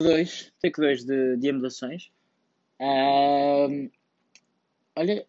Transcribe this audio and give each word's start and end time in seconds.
2, 0.00 0.52
take 0.60 0.80
2 0.80 1.04
de, 1.04 1.36
de 1.36 1.48
emulações. 1.48 2.10
Um, 2.80 3.90
olha, 4.96 5.26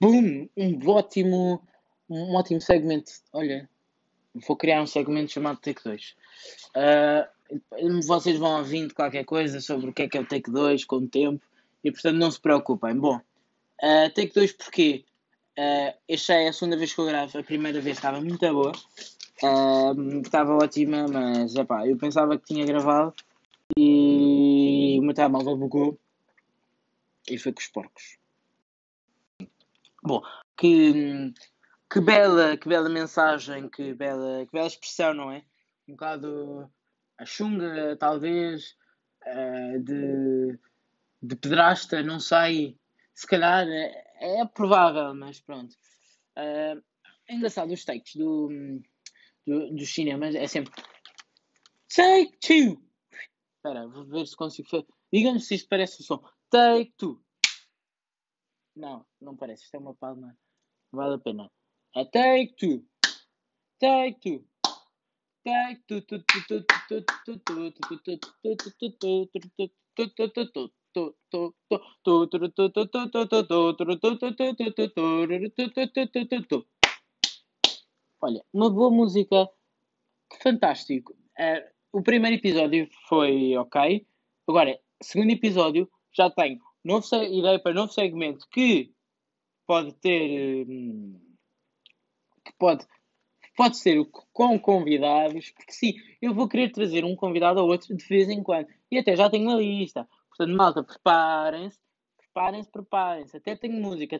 boom, 0.00 0.48
um 0.56 0.88
ótimo, 0.88 1.62
um 2.08 2.34
ótimo 2.34 2.60
segmento. 2.60 3.12
Olha, 3.32 3.68
vou 4.34 4.56
criar 4.56 4.82
um 4.82 4.86
segmento 4.86 5.32
chamado 5.32 5.60
Take 5.60 5.82
2. 5.84 6.16
Uh, 6.76 8.02
vocês 8.06 8.38
vão 8.38 8.58
ouvindo 8.58 8.94
qualquer 8.94 9.24
coisa 9.24 9.60
sobre 9.60 9.90
o 9.90 9.92
que 9.92 10.02
é 10.02 10.08
que 10.08 10.16
é 10.16 10.20
o 10.20 10.26
Take 10.26 10.50
2 10.50 10.84
com 10.84 10.96
o 10.96 11.08
tempo 11.08 11.44
e 11.84 11.90
portanto 11.90 12.16
não 12.16 12.30
se 12.30 12.40
preocupem. 12.40 12.94
Bom, 12.96 13.16
uh, 13.16 14.10
Take 14.14 14.32
2 14.34 14.52
porquê? 14.52 15.04
Uh, 15.58 15.92
esta 16.08 16.34
é 16.34 16.48
a 16.48 16.52
segunda 16.52 16.76
vez 16.76 16.94
que 16.94 17.00
eu 17.00 17.06
gravo, 17.06 17.38
a 17.38 17.42
primeira 17.42 17.80
vez 17.80 17.98
estava 17.98 18.20
muito 18.20 18.38
boa, 18.38 18.72
uh, 19.42 20.20
estava 20.24 20.54
ótima, 20.54 21.06
mas 21.06 21.54
epá, 21.54 21.86
eu 21.86 21.98
pensava 21.98 22.38
que 22.38 22.46
tinha 22.46 22.64
gravado 22.64 23.12
e 23.76 24.98
o 24.98 25.02
meu 25.02 25.14
telemóvel 25.14 25.56
bugou 25.56 26.00
e 27.28 27.38
foi 27.38 27.52
com 27.52 27.60
os 27.60 27.68
porcos. 27.68 28.18
Bom, 30.02 30.22
que, 30.56 31.32
que, 31.90 32.00
bela, 32.00 32.56
que 32.56 32.68
bela 32.68 32.88
mensagem, 32.88 33.68
que 33.68 33.94
bela, 33.94 34.44
que 34.46 34.52
bela 34.52 34.66
expressão, 34.66 35.14
não 35.14 35.30
é? 35.30 35.44
Um 35.86 35.92
bocado 35.92 36.70
a 37.18 37.24
chunga, 37.24 37.96
talvez, 37.96 38.76
uh, 39.26 39.78
de, 39.80 40.58
de 41.22 41.36
pedrasta, 41.36 42.02
não 42.02 42.18
sei. 42.18 42.78
Se 43.14 43.26
calhar 43.26 43.66
é, 43.68 44.40
é 44.40 44.46
provável, 44.46 45.14
mas 45.14 45.40
pronto. 45.40 45.74
Uh, 46.36 46.82
é 47.28 47.34
engraçado 47.34 47.72
os 47.72 47.84
takes 47.84 48.16
do, 48.16 48.48
do, 49.46 49.74
dos 49.74 49.92
cinemas, 49.92 50.34
é 50.34 50.46
sempre 50.46 50.72
Take 51.94 52.38
two! 52.40 52.89
Espera, 53.60 53.86
vou 53.86 54.06
ver 54.06 54.26
se 54.26 54.34
consigo 54.34 54.70
fazer. 54.70 54.86
Diga-me 55.12 55.38
se 55.38 55.54
isto 55.54 55.68
parece 55.68 56.00
o 56.00 56.04
som. 56.04 56.24
Take 56.48 56.94
two! 56.96 57.22
Não, 58.74 59.04
não 59.20 59.36
parece. 59.36 59.64
Isto 59.64 59.74
é 59.74 59.78
uma 59.78 59.94
palma. 59.94 60.34
Vale 60.90 61.16
a 61.16 61.18
pena. 61.18 61.52
É 61.94 62.06
take 62.06 62.54
two. 62.56 62.88
Take 63.78 64.18
two. 64.18 64.48
Take 65.44 65.82
two. 65.84 66.02
Olha, 78.22 78.42
uma 78.54 78.70
boa 78.70 78.90
música. 78.90 79.50
Fantástico. 80.42 81.14
O 81.92 82.02
primeiro 82.02 82.36
episódio 82.36 82.88
foi 83.08 83.56
ok. 83.56 84.06
Agora, 84.48 84.78
segundo 85.02 85.30
episódio, 85.30 85.90
já 86.12 86.30
tenho 86.30 86.60
novo 86.84 87.06
ideia 87.24 87.58
para 87.58 87.74
novo 87.74 87.92
segmento 87.92 88.46
que 88.50 88.92
pode 89.66 89.92
ter 89.94 90.66
hum, 90.68 91.20
que 92.44 92.52
pode 92.58 92.86
pode 93.56 93.76
ser 93.76 94.02
com 94.32 94.58
convidados, 94.58 95.50
porque 95.50 95.72
sim, 95.72 95.92
eu 96.22 96.32
vou 96.32 96.48
querer 96.48 96.70
trazer 96.70 97.04
um 97.04 97.14
convidado 97.14 97.60
ou 97.60 97.68
outro 97.68 97.94
de 97.94 98.04
vez 98.06 98.28
em 98.30 98.42
quando. 98.42 98.68
E 98.90 98.98
até 98.98 99.14
já 99.14 99.28
tenho 99.28 99.48
uma 99.48 99.56
lista. 99.60 100.08
Portanto, 100.30 100.56
malta, 100.56 100.82
preparem-se, 100.82 101.78
preparem-se, 102.16 102.70
preparem-se. 102.70 103.36
Até 103.36 103.56
tenho 103.56 103.74
música. 103.74 104.18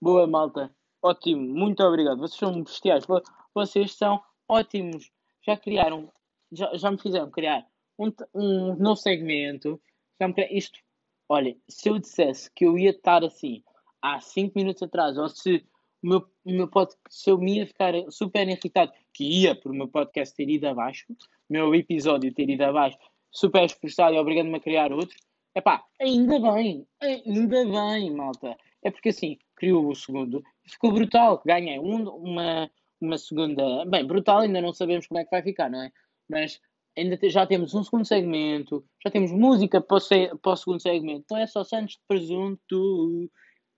Boa, 0.00 0.26
malta. 0.26 0.70
Ótimo, 1.02 1.42
muito 1.42 1.82
obrigado. 1.82 2.18
Vocês 2.18 2.38
são 2.38 2.62
bestiais. 2.62 3.04
Vocês 3.54 3.92
são 3.92 4.22
ótimos 4.48 5.10
já 5.46 5.56
criaram, 5.56 6.12
já, 6.52 6.76
já 6.76 6.90
me 6.90 6.98
fizeram 6.98 7.30
criar 7.30 7.64
um, 7.98 8.12
um 8.34 8.74
novo 8.76 8.96
segmento. 8.96 9.80
Já 10.20 10.26
me 10.26 10.34
criaram, 10.34 10.54
isto, 10.54 10.78
olha, 11.28 11.56
se 11.68 11.88
eu 11.88 11.98
dissesse 11.98 12.50
que 12.52 12.66
eu 12.66 12.76
ia 12.76 12.90
estar 12.90 13.24
assim 13.24 13.62
há 14.02 14.20
5 14.20 14.52
minutos 14.56 14.82
atrás, 14.82 15.16
ou 15.16 15.28
se 15.28 15.64
o 16.02 16.08
meu, 16.08 16.26
o 16.44 16.50
meu 16.50 16.68
podcast, 16.68 17.02
se 17.08 17.30
eu 17.30 17.38
me 17.38 17.58
ia 17.58 17.66
ficar 17.66 17.94
super 18.10 18.48
irritado, 18.48 18.92
que 19.12 19.24
ia 19.24 19.54
por 19.54 19.70
o 19.70 19.74
meu 19.74 19.88
podcast 19.88 20.34
ter 20.34 20.48
ido 20.48 20.66
abaixo, 20.66 21.06
o 21.10 21.16
meu 21.48 21.74
episódio 21.74 22.34
ter 22.34 22.50
ido 22.50 22.64
abaixo, 22.64 22.98
super 23.30 23.64
esforçado 23.64 24.14
e 24.14 24.18
obrigando-me 24.18 24.56
a 24.56 24.60
criar 24.60 24.92
outro, 24.92 25.16
é 25.54 25.60
pá, 25.60 25.84
ainda 26.00 26.38
bem, 26.38 26.86
ainda 27.00 27.64
bem, 27.64 28.10
malta. 28.10 28.56
É 28.82 28.90
porque 28.90 29.08
assim, 29.08 29.38
criou 29.56 29.88
o 29.88 29.94
segundo 29.94 30.42
e 30.64 30.70
ficou 30.70 30.92
brutal. 30.92 31.42
Ganhei 31.44 31.78
um, 31.78 32.08
uma, 32.08 32.70
uma 33.00 33.18
segunda. 33.18 33.84
Bem, 33.86 34.06
brutal, 34.06 34.40
ainda 34.40 34.60
não 34.60 34.72
sabemos 34.72 35.06
como 35.06 35.18
é 35.18 35.24
que 35.24 35.30
vai 35.30 35.42
ficar, 35.42 35.70
não 35.70 35.82
é? 35.82 35.90
Mas 36.28 36.60
ainda 36.96 37.16
te, 37.16 37.30
já 37.30 37.46
temos 37.46 37.74
um 37.74 37.82
segundo 37.82 38.04
segmento, 38.04 38.84
já 39.04 39.10
temos 39.10 39.32
música 39.32 39.80
para 39.80 39.96
o, 39.96 40.00
se, 40.00 40.28
para 40.42 40.52
o 40.52 40.56
segundo 40.56 40.80
segmento. 40.80 41.22
Então 41.24 41.36
é 41.36 41.46
só 41.46 41.64
Santos 41.64 41.94
de 41.94 42.00
Presunto. 42.06 43.30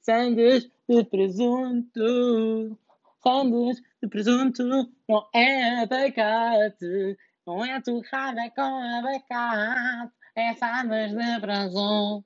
Sandes 0.03 0.71
de 0.88 1.05
Presunto. 1.05 2.78
Sandes 3.22 3.83
de 4.03 4.09
Presunto. 4.09 4.65
Não 5.09 5.28
é 5.34 5.83
abacate. 5.83 7.17
Não 7.47 7.65
é 7.65 7.81
torrada 7.81 8.50
com 8.55 8.62
abacate. 8.62 10.12
É 10.34 10.55
sandes 10.55 11.12
de 11.12 11.41
presunto. 11.41 12.25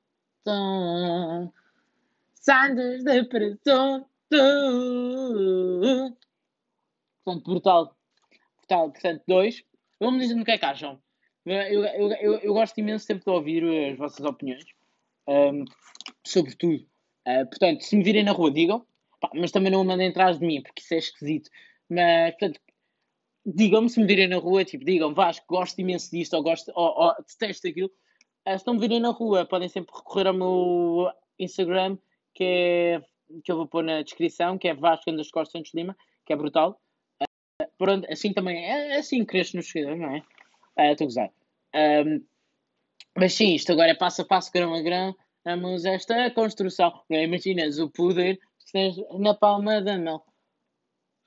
Sandes 2.42 3.04
de 3.04 3.24
presunto. 3.24 4.08
Portanto, 7.24 7.44
brutal. 7.44 7.96
Brutal. 8.58 8.90
Portanto, 8.90 9.22
dois. 9.28 9.62
Vamos 10.00 10.22
dizer 10.22 10.34
no 10.34 10.44
que 10.44 10.50
é 10.50 10.58
que 10.58 10.64
acham. 10.64 11.00
Eu, 11.46 11.84
eu, 11.84 12.12
eu, 12.14 12.34
eu, 12.40 12.52
gosto 12.52 12.76
imenso 12.78 13.04
sempre 13.06 13.24
de 13.24 13.30
ouvir 13.30 13.92
as 13.92 13.96
vossas 13.96 14.26
opiniões. 14.26 14.64
Um, 15.28 15.64
sobre 16.26 16.56
tudo. 16.56 16.84
Uh, 17.28 17.46
portanto, 17.46 17.82
se 17.82 17.96
me 17.96 18.02
virem 18.02 18.24
na 18.24 18.32
rua, 18.32 18.50
digam. 18.50 18.84
Pá, 19.20 19.30
mas 19.34 19.52
também 19.52 19.70
não 19.70 19.84
mandem 19.84 20.08
atrás 20.08 20.40
de 20.40 20.44
mim, 20.44 20.60
porque 20.62 20.82
isso 20.82 20.94
é 20.94 20.98
esquisito. 20.98 21.48
Mas, 21.88 22.32
portanto, 22.32 22.60
digam-me 23.46 23.88
se 23.88 24.00
me 24.00 24.06
virem 24.06 24.26
na 24.26 24.38
rua, 24.38 24.64
tipo, 24.64 24.84
digam, 24.84 25.14
Vasco, 25.14 25.46
gosto 25.48 25.78
imenso 25.80 26.10
disto, 26.10 26.34
ou 26.34 26.42
gosto, 26.42 26.72
ou, 26.74 27.04
ou 27.04 27.14
detesto 27.18 27.68
aquilo. 27.68 27.92
Uh, 28.48 28.58
se 28.58 28.66
não 28.66 28.74
me 28.74 28.80
virem 28.80 28.98
na 28.98 29.10
rua, 29.10 29.44
podem 29.44 29.68
sempre 29.68 29.94
recorrer 29.94 30.26
ao 30.26 30.34
meu 30.34 31.08
Instagram, 31.38 31.96
que 32.34 32.44
é 32.44 33.02
que 33.44 33.50
eu 33.50 33.56
vou 33.56 33.66
pôr 33.66 33.82
na 33.82 34.02
descrição, 34.02 34.58
que 34.58 34.68
é 34.68 34.74
Vasco 34.74 35.10
Underscore 35.10 35.50
Santos 35.50 35.72
Lima, 35.74 35.96
que 36.26 36.32
é 36.32 36.36
brutal. 36.36 36.80
Pronto, 37.78 38.06
assim 38.10 38.32
também 38.32 38.64
é, 38.64 38.94
é 38.94 38.98
assim 38.98 39.24
cresce 39.24 39.56
no 39.56 39.62
seguidores, 39.62 40.00
não 40.00 40.16
é? 40.16 40.22
Ah, 40.76 40.92
estou 40.92 41.06
uh, 41.06 41.08
a 41.08 41.10
gozar. 41.10 41.30
Um, 41.74 42.24
mas 43.16 43.34
sim, 43.34 43.54
isto 43.54 43.72
agora 43.72 43.90
é 43.90 43.94
passo 43.94 44.22
a 44.22 44.24
passo, 44.24 44.50
grão 44.52 44.74
a 44.74 44.82
grão. 44.82 45.14
Vamos 45.44 45.84
esta 45.84 46.30
construção. 46.30 47.02
Não 47.10 47.20
imaginas 47.20 47.78
o 47.78 47.90
poder 47.90 48.36
que 48.36 48.72
tens 48.72 48.96
na 49.18 49.34
palma 49.34 49.80
da 49.82 49.98
mão. 49.98 50.22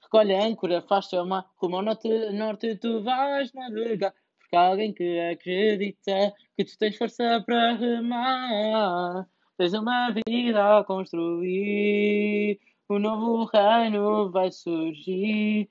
Recolhe 0.02 0.34
a 0.34 0.46
âncora, 0.46 0.82
faz-te 0.82 1.22
mar. 1.24 1.46
Rumo 1.58 1.78
ao 1.78 1.82
norte, 1.84 2.08
norte 2.32 2.76
tu 2.78 3.04
vais 3.04 3.52
navegar. 3.54 4.14
Porque 4.40 4.56
há 4.56 4.62
alguém 4.62 4.94
que 4.94 5.20
acredita 5.20 6.34
que 6.56 6.64
tu 6.64 6.78
tens 6.78 6.98
força 6.98 7.44
para 7.46 7.76
remar. 7.76 9.28
Tens 9.58 9.74
uma 9.74 10.12
vida 10.28 10.80
a 10.80 10.84
construir. 10.84 12.60
O 12.90 13.00
novo 13.00 13.46
reino 13.46 14.30
vai 14.30 14.52
surgir. 14.52 15.70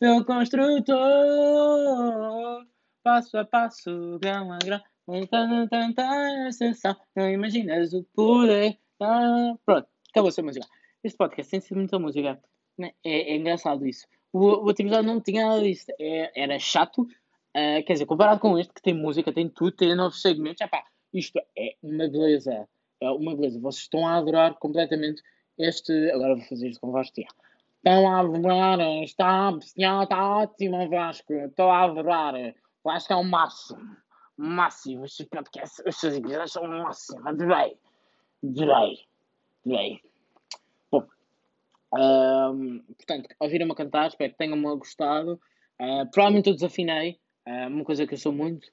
Meu 0.00 0.24
construtor, 0.24 0.96
passo 3.02 3.36
a 3.36 3.44
passo, 3.44 4.18
grão 4.20 4.52
a 4.52 4.58
grão, 4.58 4.80
tanta, 5.26 5.68
tanta 5.68 6.46
ascensão, 6.46 6.96
não 7.16 7.28
imaginas 7.28 7.92
o 7.92 8.04
poder. 8.14 8.78
Ah, 9.00 9.54
pronto, 9.66 9.88
acabou 10.10 10.30
a 10.36 10.42
música. 10.42 10.66
Este 11.02 11.16
podcast 11.18 11.50
tem 11.50 11.60
sido 11.60 11.78
muita 11.78 11.98
música. 11.98 12.40
Né? 12.78 12.92
É, 13.04 13.32
é 13.32 13.36
engraçado 13.36 13.86
isso. 13.86 14.06
O, 14.32 14.66
o 14.66 14.70
episódio 14.70 15.02
não 15.02 15.20
tinha 15.20 15.46
nada 15.46 15.62
disso. 15.62 15.86
É, 15.98 16.42
era 16.42 16.58
chato. 16.58 17.02
Uh, 17.02 17.82
quer 17.84 17.94
dizer, 17.94 18.06
comparado 18.06 18.40
com 18.40 18.58
este, 18.58 18.72
que 18.72 18.82
tem 18.82 18.94
música, 18.94 19.32
tem 19.32 19.48
tudo, 19.48 19.72
tem 19.72 19.96
novos 19.96 20.22
segmentos. 20.22 20.60
Epá, 20.60 20.84
isto 21.12 21.38
é 21.56 21.74
uma 21.82 22.08
beleza. 22.08 22.68
É 23.00 23.10
uma 23.10 23.34
beleza. 23.34 23.60
Vocês 23.60 23.82
estão 23.82 24.06
a 24.06 24.16
adorar 24.16 24.54
completamente 24.54 25.22
este. 25.58 25.92
Agora 26.10 26.34
vou 26.34 26.44
fazer 26.44 26.68
isto 26.68 26.80
com 26.80 26.92
de 27.00 27.26
Estão 27.78 28.10
a 28.10 28.20
adorar, 28.20 28.80
está, 29.02 29.56
está 29.60 30.28
ótimo, 30.36 30.88
Vasco. 30.88 31.32
Estou 31.32 31.70
a 31.70 31.84
adorar. 31.84 32.34
Vasco 32.84 33.12
é 33.12 33.16
o 33.16 33.22
máximo. 33.22 33.96
Máximo. 34.36 35.04
Estes 35.04 35.26
podcasts, 35.26 35.82
estes 35.86 36.16
episódios 36.16 36.52
são 36.52 36.64
o 36.64 36.68
máximo. 36.68 37.26
Adorei. 37.28 37.78
Adorei. 38.42 38.98
Adorei. 39.64 40.00
Bom. 40.90 41.06
Um, 41.94 42.82
portanto, 42.96 43.28
ouviram-me 43.38 43.74
cantar. 43.74 44.08
Espero 44.08 44.32
que 44.32 44.38
tenham-me 44.38 44.76
gostado. 44.76 45.40
Uh, 45.80 46.10
provavelmente 46.10 46.48
eu 46.48 46.54
desafinei. 46.54 47.18
Uh, 47.46 47.68
uma 47.68 47.84
coisa 47.84 48.06
que 48.06 48.14
eu 48.14 48.18
sou 48.18 48.32
muito 48.32 48.66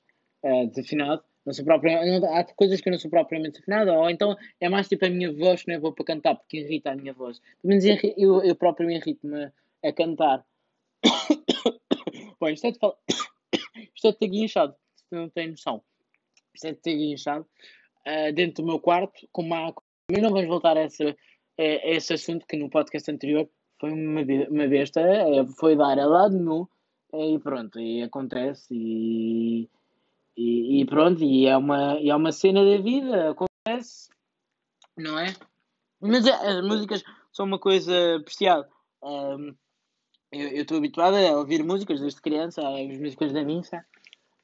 uh, 0.44 0.68
desafinado. 0.68 1.24
Não 1.46 1.54
sou 1.54 1.64
propriamente, 1.64 2.26
há 2.26 2.44
coisas 2.44 2.82
que 2.82 2.90
eu 2.90 2.92
não 2.92 3.00
sou 3.00 3.12
propriamente 3.12 3.60
afinado, 3.60 3.92
ou 3.92 4.10
então 4.10 4.36
é 4.60 4.68
mais 4.68 4.88
tipo 4.88 5.06
a 5.06 5.10
minha 5.10 5.32
voz 5.32 5.62
que 5.62 5.68
não 5.68 5.76
é 5.76 5.80
boa 5.80 5.94
para 5.94 6.06
cantar, 6.06 6.36
porque 6.36 6.58
irrita 6.58 6.92
a 6.92 6.96
minha 6.96 7.14
voz. 7.14 7.40
Pelo 7.62 7.70
menos 7.70 7.86
eu, 8.18 8.44
eu 8.44 8.56
próprio 8.56 8.88
me 8.88 8.98
irrito-me 8.98 9.52
a 9.84 9.94
cantar. 9.94 10.44
Bom, 12.40 12.50
isto 12.50 12.66
é 12.66 12.72
de 12.72 12.80
falar. 12.80 12.96
isto 13.96 14.08
é 14.08 14.12
de 14.12 14.18
ter 14.18 14.28
guinchado, 14.28 14.76
se 14.96 15.16
não 15.16 15.30
tem 15.30 15.52
noção. 15.52 15.84
Isto 16.54 16.68
é 16.68 16.72
de 16.72 16.80
ter 16.80 16.96
guinchado 16.96 17.46
uh, 18.08 18.34
dentro 18.34 18.64
do 18.64 18.68
meu 18.68 18.80
quarto, 18.80 19.28
com 19.32 19.44
uma 19.44 19.72
Mas 20.12 20.22
não 20.22 20.32
vamos 20.32 20.48
voltar 20.48 20.78
a, 20.78 20.82
essa, 20.82 21.10
a, 21.10 21.64
esse 21.64 22.14
assunto 22.14 22.48
que 22.48 22.58
no 22.58 22.72
podcast 22.72 23.12
anterior 23.12 23.48
foi 23.80 23.92
uma, 23.92 24.22
uma 24.50 24.68
besta, 24.68 25.02
é, 25.02 25.46
foi 25.60 25.76
dar 25.76 26.00
a 26.00 26.06
lado 26.06 26.40
nu 26.40 26.68
e 27.14 27.40
pronto, 27.40 27.80
e 27.80 28.02
acontece 28.02 28.68
e, 28.72 29.70
e, 30.38 30.82
e, 30.82 30.86
pronto, 30.86 31.24
e 31.24 31.46
é, 31.46 31.56
uma, 31.56 32.00
é 32.00 32.16
uma 32.16 32.32
cena 32.32 32.64
da 32.64 32.82
vida, 32.82 33.32
acontece, 33.32 34.10
não 34.98 35.18
é? 35.18 35.34
Mas 36.02 36.26
é, 36.26 36.32
as 36.32 36.62
músicas 36.66 37.04
são 37.32 37.46
uma 37.46 37.60
coisa 37.60 38.18
apreciada. 38.18 38.68
Um, 39.02 39.56
eu 40.32 40.62
estou 40.62 40.78
habituado 40.78 41.16
a 41.16 41.38
ouvir 41.38 41.64
músicas 41.64 42.02
desde 42.02 42.22
criança, 42.22 42.62
as 42.62 42.98
músicas 42.98 43.32
da 43.32 43.44
missa. 43.44 43.86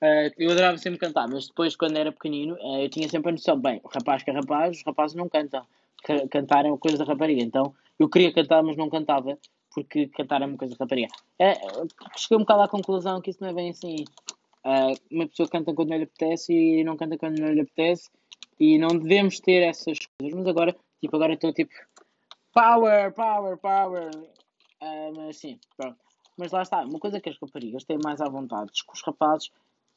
Uh, 0.01 0.33
eu 0.37 0.51
adorava 0.51 0.77
sempre 0.77 0.99
cantar, 0.99 1.27
mas 1.27 1.47
depois, 1.47 1.75
quando 1.75 1.97
era 1.97 2.11
pequenino, 2.11 2.55
uh, 2.55 2.81
eu 2.81 2.89
tinha 2.89 3.07
sempre 3.09 3.29
a 3.29 3.31
noção: 3.33 3.59
bem, 3.59 3.81
rapaz 3.93 4.23
que 4.23 4.31
é 4.31 4.33
rapaz, 4.33 4.77
os 4.77 4.83
rapazes 4.83 5.15
não 5.15 5.29
cantam. 5.29 5.65
Cantar 6.31 6.65
é 6.65 6.69
uma 6.69 6.77
coisa 6.77 6.97
da 6.97 7.03
rapariga. 7.03 7.43
Então 7.43 7.75
eu 7.99 8.09
queria 8.09 8.33
cantar, 8.33 8.63
mas 8.63 8.75
não 8.75 8.89
cantava, 8.89 9.37
porque 9.73 10.07
cantar 10.07 10.41
é 10.41 10.45
uma 10.45 10.57
coisa 10.57 10.75
da 10.75 10.83
rapariga. 10.83 11.09
É, 11.37 11.53
cheguei 12.17 12.37
um 12.37 12.41
bocado 12.41 12.63
à 12.63 12.67
conclusão 12.67 13.21
que 13.21 13.29
isso 13.29 13.41
não 13.41 13.49
é 13.49 13.53
bem 13.53 13.69
assim. 13.69 14.05
Uh, 14.65 14.95
uma 15.11 15.27
pessoa 15.27 15.49
canta 15.49 15.73
quando 15.73 15.89
não 15.89 15.97
lhe 15.97 16.03
apetece 16.03 16.53
e 16.53 16.83
não 16.83 16.95
canta 16.95 17.17
quando 17.17 17.39
não 17.39 17.51
lhe 17.51 17.61
apetece, 17.61 18.09
e 18.59 18.77
não 18.77 18.89
devemos 18.89 19.39
ter 19.39 19.63
essas 19.63 19.97
coisas. 19.99 20.37
Mas 20.37 20.47
agora, 20.47 20.75
tipo, 20.99 21.15
agora 21.15 21.33
estou 21.33 21.51
tipo 21.53 21.73
power, 22.53 23.13
power, 23.13 23.57
power. 23.57 24.09
Uh, 24.81 25.13
mas 25.15 25.37
sim, 25.37 25.59
pronto. 25.75 25.97
Mas 26.37 26.51
lá 26.51 26.61
está, 26.61 26.81
uma 26.81 26.99
coisa 26.99 27.19
que 27.19 27.29
as 27.29 27.37
raparigas 27.39 27.83
têm 27.83 27.97
mais 28.03 28.21
à 28.21 28.29
vontade 28.29 28.71
que 28.71 28.93
os 28.93 29.01
rapazes 29.03 29.51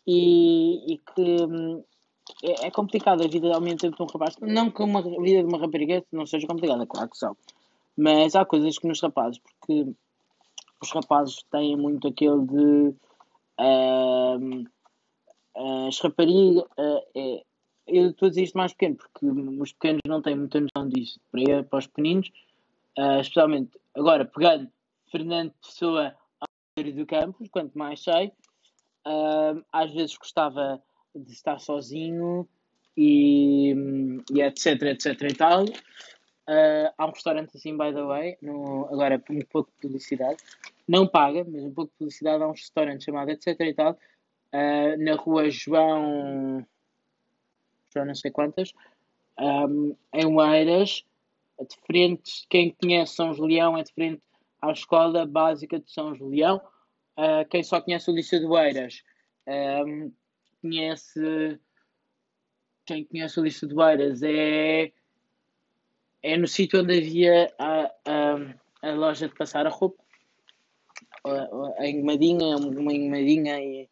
e, 0.06 0.94
e 0.94 0.98
que 0.98 1.44
hum, 1.44 1.82
é, 2.42 2.66
é, 2.66 2.70
complicado 2.70 3.22
a 3.22 3.28
vida 3.28 3.54
ao 3.54 3.60
mesmo 3.60 3.78
tempo 3.78 3.96
de 3.96 4.02
um 4.02 4.06
rapaz. 4.06 4.36
Não 4.40 4.70
que 4.70 4.82
uma 4.82 5.02
vida 5.02 5.42
de 5.42 5.48
uma 5.48 5.58
rapariga 5.58 6.04
não 6.12 6.26
seja 6.26 6.46
complicada, 6.46 6.86
claro 6.86 7.08
que 7.08 7.18
são. 7.18 7.36
Mas 7.96 8.34
há 8.34 8.44
coisas 8.44 8.78
que 8.78 8.88
nos 8.88 9.00
rapazes, 9.00 9.38
porque 9.38 9.94
os 10.82 10.90
rapazes 10.90 11.42
têm 11.50 11.76
muito 11.76 12.08
aquele 12.08 12.46
de. 12.46 12.94
Uh, 13.60 14.64
as 15.88 16.00
raparigas. 16.00 16.64
Uh, 16.78 17.02
é, 17.14 17.44
eu 17.86 18.10
estou 18.10 18.26
a 18.26 18.28
dizer 18.30 18.44
isto 18.44 18.56
mais 18.56 18.72
pequeno, 18.72 18.96
porque 18.96 19.26
os 19.26 19.72
pequenos 19.72 20.00
não 20.06 20.22
têm 20.22 20.36
muita 20.36 20.60
noção 20.60 20.88
disso. 20.88 21.20
Para, 21.30 21.62
para 21.64 21.78
os 21.78 21.86
pequeninos, 21.86 22.32
uh, 22.98 23.20
especialmente 23.20 23.78
agora, 23.94 24.24
pegando 24.24 24.70
Fernando 25.10 25.52
Pessoa 25.62 26.14
ao 26.40 26.84
do 26.84 27.06
Campos, 27.06 27.48
quanto 27.50 27.76
mais 27.76 28.00
uh, 29.06 29.64
às 29.72 29.92
vezes 29.92 30.16
gostava 30.16 30.82
de 31.14 31.32
estar 31.32 31.58
sozinho 31.60 32.48
e, 32.96 33.74
e 34.32 34.40
etc, 34.42 34.82
etc 34.82 35.22
e 35.30 35.34
tal. 35.34 35.64
Uh, 35.64 36.92
há 36.98 37.06
um 37.06 37.10
restaurante 37.10 37.56
assim, 37.56 37.76
by 37.76 37.92
the 37.92 38.02
way, 38.02 38.36
no, 38.42 38.86
agora 38.86 39.22
um 39.30 39.40
pouco 39.50 39.70
de 39.70 39.80
publicidade, 39.80 40.42
não 40.86 41.06
paga, 41.06 41.44
mas 41.44 41.62
um 41.64 41.72
pouco 41.72 41.92
de 41.92 41.98
publicidade. 41.98 42.42
Há 42.42 42.46
um 42.46 42.52
restaurante 42.52 43.04
chamado 43.04 43.30
etc 43.30 43.58
e 43.60 43.74
tal, 43.74 43.92
uh, 43.92 45.04
na 45.04 45.14
rua 45.14 45.50
João, 45.50 46.66
João 47.92 48.06
não 48.06 48.14
sei 48.14 48.30
quantas, 48.30 48.72
um, 49.38 49.96
em 50.12 50.26
Oeiras, 50.26 51.04
é 51.58 51.64
diferente. 51.64 52.46
Quem 52.48 52.70
conhece 52.70 53.14
São 53.14 53.32
Julião 53.32 53.76
é 53.76 53.82
diferente 53.82 54.22
à 54.60 54.72
escola 54.72 55.26
básica 55.26 55.78
de 55.78 55.90
São 55.90 56.14
Julião. 56.14 56.60
Uh, 57.16 57.48
quem 57.48 57.62
só 57.62 57.80
conhece 57.80 58.10
o 58.10 58.14
Liceu 58.14 58.40
de 58.40 58.46
Oeiras 58.46 59.02
um, 59.86 60.12
conhece. 60.60 61.60
Quem 62.86 63.04
conhece 63.04 63.40
o 63.40 63.44
Liceu 63.44 63.68
de 63.68 63.74
Oeiras 63.74 64.22
é 64.22 64.92
é 66.22 66.38
no 66.38 66.48
sítio 66.48 66.80
onde 66.80 66.96
havia 66.96 67.52
a, 67.58 67.92
a, 68.06 68.88
a, 68.88 68.94
loja 68.94 69.28
de 69.28 69.34
passar 69.34 69.66
a 69.66 69.70
roupa, 69.70 70.02
a, 71.24 71.86
engomadinha, 71.86 72.56
uma 72.56 72.92
engomadinha 72.92 73.60
e, 73.60 73.88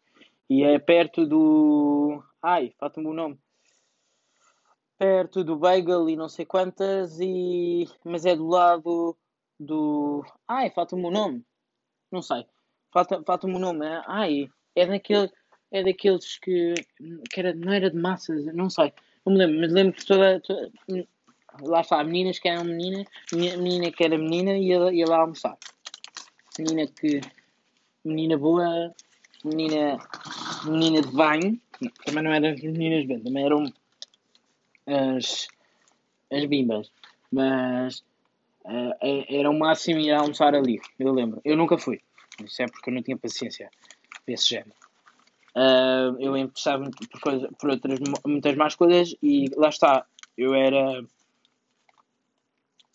e 0.49 0.63
é 0.63 0.77
perto 0.79 1.25
do. 1.25 2.23
Ai, 2.41 2.73
falta-me 2.79 3.07
o 3.07 3.13
nome. 3.13 3.39
Perto 4.97 5.43
do 5.43 5.57
Bagel 5.57 6.09
e 6.09 6.15
não 6.15 6.29
sei 6.29 6.45
quantas, 6.45 7.19
e 7.19 7.87
mas 8.03 8.25
é 8.25 8.35
do 8.35 8.47
lado 8.47 9.17
do. 9.59 10.23
Ai, 10.47 10.69
falta-me 10.69 11.05
o 11.05 11.11
nome. 11.11 11.43
Não 12.11 12.21
sei. 12.21 12.45
Falta-me 12.91 13.25
falta 13.25 13.47
o 13.47 13.59
nome. 13.59 13.85
É, 13.85 14.01
ai, 14.05 14.49
é 14.75 14.85
daquele. 14.85 15.31
É 15.71 15.83
daqueles 15.83 16.37
que, 16.37 16.75
que 17.31 17.39
era, 17.39 17.51
não 17.55 17.73
era 17.73 17.89
de 17.89 17.97
massas, 17.97 18.45
não 18.53 18.69
sei. 18.69 18.93
Não 19.25 19.33
me 19.33 19.39
lembro, 19.39 19.59
mas 19.59 19.73
lembro 19.73 19.93
que 19.93 20.05
toda, 20.05 20.39
toda 20.39 20.71
lá 21.61 21.81
está, 21.81 22.03
meninas 22.03 22.39
que 22.39 22.47
eram 22.47 22.63
menina, 22.63 23.03
menina 23.31 23.91
que 23.91 24.03
era 24.03 24.17
menina 24.17 24.57
e 24.57 24.67
ia, 24.67 24.93
ia 24.93 25.05
lá 25.05 25.21
almoçar. 25.21 25.57
Menina 26.57 26.87
que. 26.87 27.21
Menina 28.03 28.37
boa, 28.37 28.93
menina. 29.43 29.97
Menina 30.65 31.01
de 31.01 31.11
banho. 31.11 31.59
Não, 31.81 31.91
também 32.05 32.23
não 32.23 32.31
eram 32.31 32.49
as 32.49 32.61
meninas 32.61 33.05
bem, 33.05 33.19
também 33.19 33.45
eram 33.45 33.73
as. 34.87 35.47
as 36.31 36.45
bimbas. 36.45 36.91
Mas. 37.31 38.03
Uh, 38.65 38.95
era 39.27 39.49
o 39.49 39.59
máximo 39.59 39.99
ir 39.99 40.11
almoçar 40.11 40.55
ali, 40.55 40.79
eu 40.97 41.11
lembro. 41.11 41.41
Eu 41.43 41.57
nunca 41.57 41.77
fui. 41.77 41.99
Isso 42.43 42.61
é 42.61 42.65
porque 42.65 42.89
eu 42.89 42.93
não 42.93 43.03
tinha 43.03 43.17
paciência 43.17 43.69
desse 44.25 44.51
género. 44.51 44.75
Uh, 45.55 46.15
eu 46.19 46.37
interessava-me 46.37 46.89
por, 46.91 47.19
coisa, 47.19 47.49
por 47.59 47.69
outras, 47.69 47.99
muitas 48.25 48.55
mais 48.55 48.73
coisas 48.73 49.15
e 49.21 49.49
lá 49.55 49.69
está, 49.69 50.05
eu 50.37 50.55
era 50.55 51.03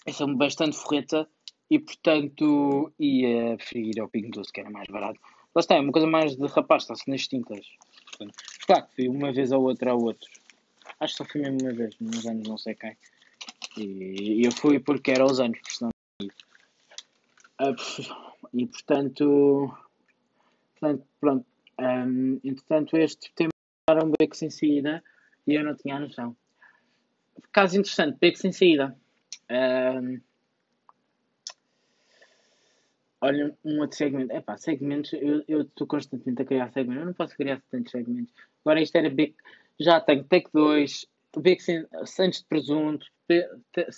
eu 0.08 0.12
sou 0.12 0.34
bastante 0.34 0.76
forreta 0.76 1.28
e, 1.70 1.78
portanto, 1.78 2.92
ia 2.98 3.56
preferir 3.56 3.96
ir 3.96 4.00
ao 4.00 4.08
Pingo 4.08 4.30
Doce, 4.30 4.52
que 4.52 4.60
era 4.60 4.70
mais 4.70 4.88
barato. 4.88 5.20
Lá 5.54 5.60
está, 5.60 5.74
é 5.76 5.80
uma 5.80 5.92
coisa 5.92 6.06
mais 6.06 6.36
de 6.36 6.46
rapaz, 6.46 6.82
está-se 6.82 7.10
nas 7.10 7.26
tintas. 7.26 7.66
Portanto, 8.10 8.34
claro, 8.66 8.86
fui 8.94 9.08
uma 9.08 9.32
vez 9.32 9.52
ou 9.52 9.62
outra 9.62 9.92
a 9.92 9.94
outros. 9.94 10.30
Acho 11.00 11.14
que 11.14 11.18
só 11.18 11.24
fui 11.24 11.40
mesmo 11.42 11.58
uma 11.62 11.72
vez, 11.72 11.94
nos 12.00 12.26
anos 12.26 12.48
não 12.48 12.58
sei 12.58 12.74
quem. 12.74 12.96
E 13.76 14.44
eu 14.44 14.52
fui 14.52 14.80
porque 14.80 15.10
era 15.10 15.22
aos 15.22 15.40
anos, 15.40 15.58
senão 15.68 15.90
e 18.52 18.66
portanto, 18.66 19.76
portanto 20.72 21.06
pronto. 21.20 21.46
Um, 21.80 22.40
entretanto, 22.42 22.96
este 22.96 23.32
tema 23.34 23.50
era 23.88 24.04
um 24.04 24.12
beco 24.18 24.37
sem 24.37 24.50
saída 24.50 25.02
e 25.46 25.54
eu 25.54 25.64
não 25.64 25.76
tinha 25.76 25.96
a 25.96 26.00
noção. 26.00 26.37
Caso 27.52 27.78
interessante, 27.78 28.18
beco 28.20 28.37
sem 28.37 28.52
saída. 28.52 28.96
Um, 29.50 30.20
olha, 33.20 33.56
um 33.64 33.80
outro 33.80 33.96
segmento. 33.96 34.32
É 34.32 34.40
pá, 34.40 34.56
segmentos. 34.56 35.12
Eu 35.46 35.62
estou 35.62 35.87
constantemente 35.87 36.42
a 36.42 36.44
criar 36.44 36.72
segmentos. 36.72 37.00
Eu 37.00 37.06
não 37.06 37.14
posso 37.14 37.37
criar 37.37 37.62
tantos 37.70 37.90
segmentos. 37.90 38.32
Agora 38.64 38.80
isto 38.80 38.96
era 38.96 39.10
Big. 39.10 39.34
Já 39.80 40.00
tenho 40.00 40.25
Take 40.25 40.50
2, 40.52 41.06
Big 41.38 41.62
Santos 42.04 42.40
de 42.40 42.46
Presunto, 42.46 43.06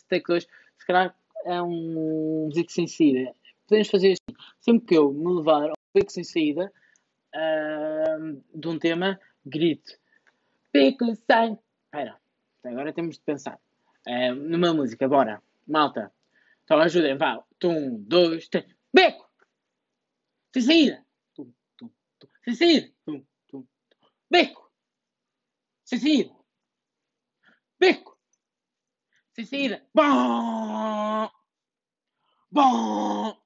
Take 0.08 0.24
2. 0.26 0.46
Se 0.78 0.86
calhar 0.86 1.16
é 1.44 1.62
um 1.62 2.50
Big 2.54 2.70
sem 2.72 2.86
saída. 2.86 3.34
Podemos 3.66 3.88
fazer 3.88 4.12
assim. 4.12 4.38
Sempre 4.60 4.86
que 4.86 4.96
eu 4.96 5.12
me 5.12 5.34
levar 5.34 5.70
ao 5.70 5.74
Big 5.94 6.12
sem 6.12 6.24
saída 6.24 6.72
um, 7.34 8.42
de 8.54 8.68
um 8.68 8.78
tema, 8.78 9.18
grito. 9.44 9.92
Pico 10.72 11.06
sem. 11.14 11.58
Espera, 11.86 12.16
agora 12.64 12.92
temos 12.92 13.16
de 13.16 13.22
pensar 13.22 13.58
é, 14.06 14.32
numa 14.32 14.72
música, 14.72 15.08
bora. 15.08 15.42
Malta. 15.66 16.12
Então 16.64 16.78
ajudem, 16.78 17.16
vá. 17.16 17.42
Um, 17.64 18.02
dois, 18.02 18.48
três. 18.48 18.66
Beco! 18.92 19.28
Saída! 20.54 21.04
Tum, 21.34 21.52
tum, 21.76 21.90
tum. 22.18 22.54
Saída! 22.54 22.92
Tum, 23.04 23.24
tum, 23.48 23.66
tum. 24.00 24.08
Beco! 24.30 24.70
Saída! 25.84 26.34
Beco! 27.78 28.18
Saída! 29.34 29.86
Bom! 29.94 31.30
Bom! 32.50 33.40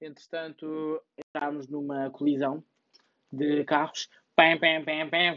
Entretanto, 0.00 1.02
entramos 1.16 1.66
numa 1.68 2.10
colisão 2.10 2.64
de 3.32 3.64
carros 3.64 4.08
Pam, 4.38 4.56
pam, 4.56 4.84
pam, 4.84 5.10
pam. 5.10 5.34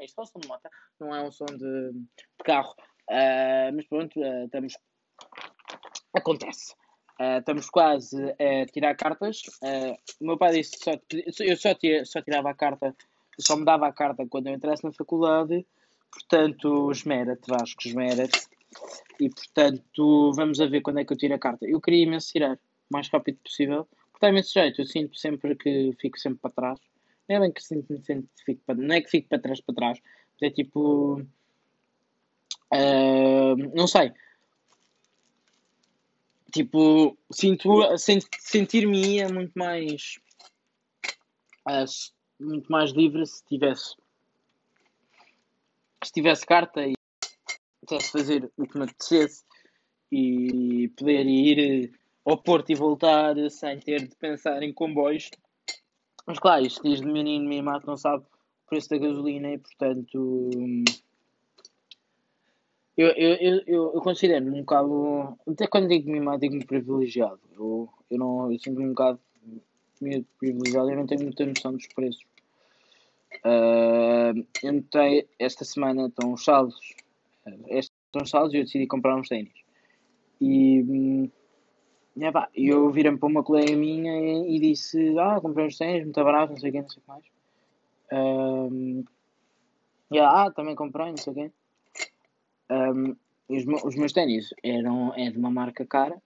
Isto 0.00 0.20
é 0.20 0.22
um 0.22 0.26
som 0.26 0.40
de 0.40 0.48
moto, 0.48 0.70
não 0.98 1.14
é 1.14 1.22
um 1.22 1.30
som 1.30 1.44
de, 1.44 1.92
de 1.92 2.44
carro. 2.46 2.74
Uh, 3.10 3.74
mas 3.74 3.86
pronto, 3.86 4.18
uh, 4.20 4.44
estamos. 4.44 4.76
Acontece. 6.14 6.74
Uh, 7.20 7.38
estamos 7.38 7.70
quase 7.70 8.16
a 8.32 8.66
tirar 8.66 8.94
cartas. 8.96 9.42
O 10.20 10.26
meu 10.26 10.38
pai 10.38 10.54
disse 10.54 10.78
que 10.78 10.84
só, 10.84 11.44
eu 11.44 11.56
só, 11.56 11.70
só 12.04 12.22
tirava 12.22 12.50
a 12.50 12.54
carta, 12.54 12.94
só 13.38 13.56
me 13.56 13.64
dava 13.64 13.86
a 13.86 13.92
carta 13.92 14.26
quando 14.28 14.48
eu 14.48 14.54
entrasse 14.54 14.84
na 14.84 14.92
faculdade. 14.92 15.66
Portanto, 16.10 16.90
esmera-te, 16.92 17.48
Vasco, 17.48 17.86
esmera-te. 17.86 18.46
E 19.20 19.28
portanto, 19.28 20.32
vamos 20.34 20.60
a 20.60 20.66
ver 20.66 20.80
quando 20.80 21.00
é 21.00 21.04
que 21.04 21.12
eu 21.12 21.16
tiro 21.16 21.34
a 21.34 21.38
carta. 21.38 21.66
Eu 21.66 21.80
queria 21.80 22.04
imenso 22.04 22.32
tirar, 22.32 22.54
o 22.54 22.58
mais 22.90 23.08
rápido 23.08 23.38
possível. 23.38 23.84
Porque 23.84 24.16
está 24.16 24.28
imenso 24.28 24.52
jeito, 24.52 24.80
eu 24.80 24.86
sinto 24.86 25.16
sempre 25.16 25.54
que 25.56 25.92
fico 26.00 26.18
sempre 26.18 26.38
para 26.40 26.50
trás. 26.50 26.80
Não 27.28 27.36
é 27.36 27.40
bem 27.40 27.52
que 27.52 27.62
sinto, 27.62 27.96
sinto 28.02 28.28
fico 28.44 28.62
para, 28.66 28.74
não 28.74 28.94
é 28.94 29.00
que 29.00 29.10
fico 29.10 29.28
para 29.28 29.38
trás, 29.40 29.60
para 29.60 29.74
trás. 29.74 30.00
Mas 30.32 30.50
é 30.50 30.54
tipo. 30.54 31.24
Não 33.74 33.86
sei 33.86 34.12
Tipo, 36.54 37.18
sinto, 37.32 37.68
sentir-me 38.38 39.16
ia 39.16 39.28
muito 39.28 39.50
mais. 39.58 40.20
Uh, 41.68 41.84
muito 42.38 42.70
mais 42.70 42.92
livre 42.92 43.26
se 43.26 43.44
tivesse. 43.44 43.96
Se 46.04 46.12
tivesse 46.12 46.46
carta 46.46 46.86
e 46.86 46.94
pudesse 47.80 48.12
fazer 48.12 48.52
o 48.56 48.68
que 48.68 48.78
me 48.78 48.84
apetecesse 48.84 49.42
e 50.12 50.92
poder 50.96 51.26
ir 51.26 51.92
ao 52.24 52.40
Porto 52.40 52.70
e 52.70 52.76
voltar 52.76 53.34
sem 53.50 53.80
ter 53.80 54.06
de 54.06 54.14
pensar 54.14 54.62
em 54.62 54.72
comboios. 54.72 55.30
Mas 56.24 56.38
claro, 56.38 56.64
isto 56.64 56.88
diz 56.88 57.00
de 57.00 57.06
menino 57.06 57.48
mimado 57.48 57.84
não 57.84 57.96
sabe 57.96 58.22
o 58.22 58.68
preço 58.68 58.90
da 58.90 58.98
gasolina 58.98 59.50
e 59.50 59.58
portanto 59.58 60.40
eu, 62.96 63.08
eu, 63.08 63.62
eu, 63.66 63.94
eu, 63.94 64.00
considero-me 64.00 64.50
um 64.50 64.60
bocado. 64.60 65.36
Até 65.48 65.66
quando 65.66 65.88
digo 65.88 66.10
mimado, 66.10 66.40
digo-me 66.40 66.64
privilegiado. 66.64 67.40
Eu, 67.52 67.88
eu, 68.10 68.18
não, 68.18 68.52
eu 68.52 68.58
sinto-me 68.58 68.86
um 68.86 68.90
bocado 68.90 69.18
meio 70.00 70.24
privilegiado. 70.38 70.90
Eu 70.90 70.96
não 70.96 71.06
tenho 71.06 71.22
muita 71.22 71.44
noção 71.44 71.72
dos 71.72 71.86
preços. 71.88 72.24
Uh, 73.44 74.46
eu 74.62 74.72
notei, 74.72 75.28
esta 75.38 75.64
semana 75.64 76.06
estão 76.06 76.32
os 76.32 76.44
saldos. 76.44 76.78
Estão 77.68 78.22
os 78.22 78.30
saldos 78.30 78.54
e 78.54 78.58
eu 78.58 78.64
decidi 78.64 78.86
comprar 78.86 79.16
uns 79.16 79.28
ténis. 79.28 79.52
E. 80.40 80.82
Hum, 80.82 81.30
é, 82.20 82.30
pá, 82.30 82.48
eu 82.54 82.92
virei-me 82.92 83.18
para 83.18 83.28
uma 83.28 83.42
colega 83.42 83.74
minha 83.76 84.12
e, 84.20 84.56
e, 84.56 84.60
disse: 84.60 85.18
Ah, 85.18 85.40
comprei 85.40 85.66
uns 85.66 85.76
ténis, 85.76 86.04
muito 86.04 86.22
barato, 86.22 86.52
não 86.52 86.60
sei 86.60 86.70
o 86.70 86.72
quê, 86.72 86.80
não 86.80 86.88
sei 86.88 86.98
o 86.98 87.02
que 87.02 87.08
mais. 87.08 87.24
Uh, 88.12 89.04
e 90.12 90.18
ela, 90.18 90.44
ah, 90.44 90.50
também 90.52 90.76
comprei, 90.76 91.08
não 91.08 91.16
sei 91.16 91.32
o 91.32 91.34
quê. 91.34 91.50
Um, 92.70 93.16
os, 93.48 93.64
os, 93.84 93.94
meus 93.96 94.12
ténis 94.12 94.54
eram 94.62 95.12
é 95.14 95.30
de 95.30 95.38
uma 95.38 95.50
marca 95.50 95.84
cara. 95.84 96.20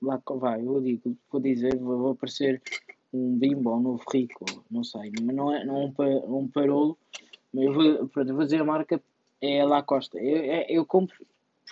Lá 0.00 0.18
que 0.18 0.34
vai, 0.34 0.60
eu 0.60 0.80
digo, 0.80 1.16
vou 1.30 1.40
dizer, 1.40 1.76
vou, 1.78 1.98
vou 1.98 2.12
aparecer 2.12 2.60
um 3.12 3.38
bimbo, 3.38 3.76
um 3.76 3.80
novo 3.80 4.02
rico, 4.10 4.44
não 4.70 4.82
sei, 4.82 5.12
mas 5.22 5.36
não 5.36 5.54
é, 5.54 5.64
não 5.64 5.82
é 5.82 5.84
um, 5.86 6.38
um 6.38 6.48
parolo, 6.48 6.98
mas 7.52 7.66
eu 7.66 7.72
vou, 7.72 8.08
pronto, 8.08 8.34
vou 8.34 8.44
dizer 8.44 8.60
a 8.60 8.64
marca 8.64 9.00
é 9.40 9.64
Lacoste. 9.64 10.16
Eu, 10.16 10.22
eu, 10.22 10.52
é, 10.52 10.66
eu 10.68 10.86
compro 10.86 11.24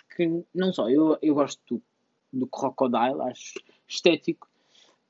porque 0.07 0.45
não 0.55 0.73
só, 0.73 0.89
eu, 0.91 1.19
eu 1.23 1.35
gosto 1.35 1.61
do, 1.69 1.83
do 2.33 2.47
Crocodile, 2.47 3.23
acho 3.23 3.55
estético, 3.89 4.49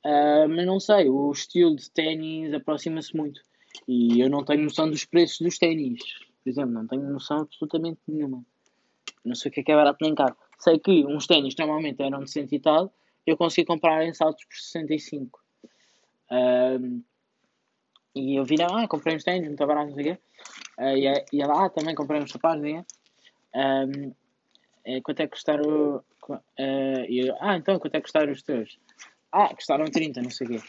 uh, 0.05 0.49
mas 0.49 0.67
não 0.67 0.79
sei, 0.79 1.09
o 1.09 1.31
estilo 1.33 1.75
de 1.75 1.91
ténis 1.91 2.53
aproxima-se 2.55 3.17
muito 3.17 3.41
e 3.89 4.21
eu 4.21 4.29
não 4.29 4.45
tenho 4.45 4.63
noção 4.63 4.89
dos 4.89 5.05
preços 5.05 5.41
dos 5.41 5.59
ténis 5.59 6.01
por 6.43 6.51
exemplo, 6.51 6.73
não 6.73 6.87
tenho 6.87 7.03
noção 7.11 7.41
absolutamente 7.41 8.01
nenhuma. 8.07 8.45
Não 9.25 9.35
sei 9.35 9.51
o 9.51 9.53
que 9.53 9.61
é 9.61 9.63
que 9.63 9.73
é 9.73 9.77
barato 9.77 9.99
nem 10.01 10.15
caro. 10.15 10.37
Sei 10.59 10.79
que 10.79 11.05
uns 11.07 11.27
ténis 11.27 11.55
normalmente 11.59 12.03
eram 12.03 12.21
de 12.21 12.31
100 12.31 12.49
e 12.53 12.61
tal, 12.61 12.93
eu 13.27 13.37
consegui 13.37 13.67
comprar 13.67 14.05
em 14.05 14.15
saltos 14.15 14.45
por 14.45 14.57
65. 14.57 15.41
Um, 16.31 17.03
e 18.15 18.37
eu 18.37 18.45
vi, 18.45 18.57
ah, 18.63 18.89
comprei 18.89 19.17
uns 19.17 19.25
ténis, 19.25 19.47
muito 19.47 19.67
barato, 19.67 19.89
não 19.89 19.95
sei 19.95 20.13
o 20.13 20.17
quê. 20.17 20.23
Uh, 20.79 21.33
e, 21.33 21.43
ela, 21.43 21.67
ah, 21.67 21.71
também 21.71 21.95
comprei 21.95 22.21
uns 22.21 22.31
sapatos, 22.31 22.63
né? 22.63 22.85
Um, 23.55 24.13
é, 24.85 25.01
quanto 25.01 25.21
é 25.21 25.27
que 25.27 25.33
custaram? 25.33 26.03
Uh, 26.29 27.05
e 27.09 27.27
eu, 27.27 27.37
ah, 27.41 27.57
então 27.57 27.79
quanto 27.79 27.95
é 27.95 27.99
que 27.99 28.03
custaram 28.03 28.33
os 28.33 28.43
teus? 28.43 28.79
Ah, 29.33 29.55
custaram 29.55 29.85
30, 29.85 30.23
não 30.23 30.31
sei 30.31 30.47
o 30.47 30.51
quê. 30.51 30.61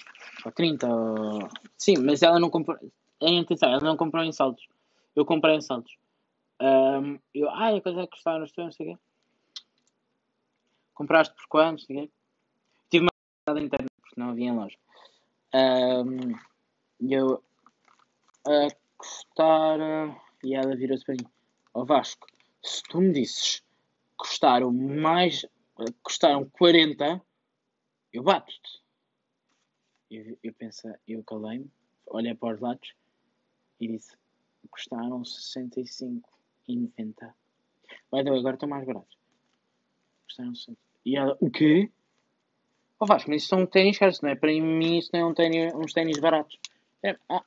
Ou 0.45 0.51
30, 0.51 0.87
ou... 0.87 1.49
Sim, 1.77 1.97
mas 1.99 2.21
ela 2.21 2.39
não 2.39 2.49
comprou. 2.49 2.77
Em 3.21 3.39
atenção, 3.39 3.71
ela 3.71 3.81
não 3.81 3.97
comprou 3.97 4.23
em 4.23 4.31
saltos. 4.31 4.67
Eu 5.15 5.25
comprei 5.25 5.55
em 5.55 5.61
Santos. 5.61 5.95
Um, 6.61 7.19
eu, 7.33 7.49
ai, 7.49 7.77
a 7.77 7.81
coisa 7.81 8.01
é 8.01 8.03
que 8.03 8.11
custaram 8.11 8.39
nos 8.39 8.51
teus, 8.51 8.65
não 8.65 8.71
sei 8.71 8.93
o 8.93 8.95
quê. 8.95 9.03
Compraste 10.93 11.33
por 11.35 11.47
quantos, 11.47 11.87
não 11.87 11.95
sei 11.95 12.05
o. 12.05 12.11
Tive 12.89 13.05
uma 13.05 13.55
da 13.55 13.61
internet, 13.61 13.91
porque 14.01 14.19
não 14.19 14.29
havia 14.29 14.49
em 14.49 14.55
loja. 14.55 14.77
Um, 15.53 17.09
eu, 17.09 17.43
a 18.45 18.67
custar, 18.97 19.79
e 20.43 20.53
ela 20.53 20.75
virou-se 20.75 21.03
para 21.03 21.15
mim, 21.15 21.25
ó 21.73 21.81
oh 21.81 21.85
Vasco, 21.85 22.27
se 22.63 22.83
tu 22.83 23.01
me 23.01 23.11
disses 23.11 23.63
custaram 24.21 24.71
mais, 24.71 25.43
custaram 26.03 26.47
40, 26.47 27.19
eu 28.13 28.21
bato-te. 28.21 28.83
Eu, 30.11 30.37
eu 30.43 30.53
pensei, 30.53 30.93
eu 31.07 31.23
calei-me, 31.23 31.71
olhei 32.05 32.35
para 32.35 32.53
os 32.53 32.61
lados 32.61 32.93
e 33.79 33.87
disse, 33.87 34.15
custaram 34.69 35.21
65,90. 35.21 37.33
Vai 38.09 38.21
agora 38.21 38.53
estão 38.53 38.69
mais 38.69 38.85
baratos. 38.85 39.17
Custaram 40.25 40.55
60. 40.55 40.77
E 41.05 41.17
ela, 41.17 41.37
o 41.39 41.49
quê? 41.49 41.89
Oh 42.99 43.05
Vasco, 43.05 43.29
mas 43.29 43.41
isso 43.41 43.49
são 43.49 43.65
ténis 43.65 43.97
caros, 43.97 44.21
não 44.21 44.29
é? 44.29 44.35
Para 44.35 44.51
mim 44.51 44.99
isso 44.99 45.09
não 45.13 45.21
é 45.21 45.25
um 45.25 45.33
ténis, 45.33 45.73
uns 45.73 45.93
ténis 45.93 46.19
baratos. 46.19 46.59
É, 47.03 47.17
ah, 47.29 47.43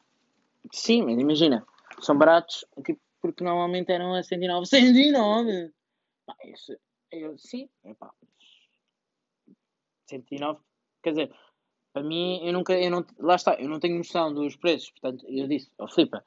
sim, 0.73 1.03
mas 1.03 1.17
imagina, 1.17 1.65
são 2.01 2.19
baratos 2.19 2.65
tipo, 2.85 3.01
porque 3.21 3.45
normalmente 3.45 3.93
eram 3.93 4.15
a 4.15 4.23
109. 4.23 4.67
109! 4.67 5.73
Ah, 6.27 6.37
isso, 6.45 6.77
eu, 7.13 7.39
sim, 7.39 7.69
é 7.85 7.95
pá. 7.95 8.13
109, 10.07 10.61
quer 11.03 11.11
dizer, 11.11 11.33
para 11.93 12.03
mim, 12.03 12.45
eu 12.45 12.53
nunca, 12.53 12.79
eu 12.79 12.91
não, 12.91 13.07
lá 13.19 13.37
está, 13.37 13.55
eu 13.55 13.69
não 13.69 13.79
tenho 13.79 13.97
noção 13.97 14.35
dos 14.35 14.57
preços, 14.57 14.91
portanto, 14.91 15.25
eu 15.29 15.47
disse, 15.47 15.71
ó 15.79 15.85
oh, 15.85 15.89
Flipa, 15.89 16.25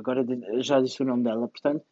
agora 0.00 0.26
já 0.60 0.80
disse 0.80 1.02
o 1.02 1.06
nome 1.06 1.24
dela, 1.24 1.48
portanto, 1.48 1.84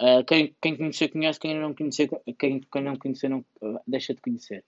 uh, 0.00 0.24
quem, 0.26 0.54
quem 0.60 0.76
conhecer 0.76 1.08
conhece, 1.08 1.40
quem 1.40 1.58
não 1.58 1.74
conhecer, 1.74 2.10
quem, 2.38 2.60
quem 2.60 2.82
não 2.82 2.96
conhecer 2.96 3.28
não, 3.28 3.44
deixa 3.86 4.14
de 4.14 4.20
conhecer. 4.20 4.64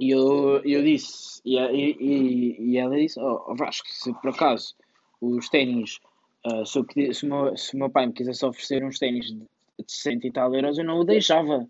E 0.00 0.10
eu, 0.10 0.62
eu 0.64 0.82
disse, 0.82 1.42
e, 1.44 1.58
e, 1.58 2.56
e 2.58 2.78
ela 2.78 2.96
disse, 2.96 3.20
oh, 3.20 3.44
oh 3.48 3.54
Vasco, 3.54 3.86
se 3.86 4.10
por 4.14 4.30
acaso 4.30 4.74
os 5.20 5.50
ténis, 5.50 6.00
uh, 6.46 6.64
se, 6.64 6.82
se, 7.12 7.26
o 7.26 7.28
meu, 7.28 7.56
se 7.56 7.76
meu 7.76 7.90
pai 7.90 8.06
me 8.06 8.14
quisesse 8.14 8.44
oferecer 8.46 8.82
uns 8.82 8.98
ténis 8.98 9.26
de, 9.26 9.46
100 9.86 10.20
e 10.24 10.32
tal 10.32 10.54
euros, 10.54 10.78
eu 10.78 10.84
não 10.84 11.00
o 11.00 11.04
deixava. 11.04 11.68